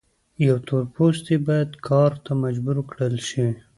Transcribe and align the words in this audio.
یو 0.47 0.57
تور 0.67 0.83
پوستی 0.95 1.35
باید 1.47 1.69
کار 1.87 2.11
ته 2.25 2.31
مجبور 2.43 2.77
کړل 2.89 3.15
شي. 3.29 3.47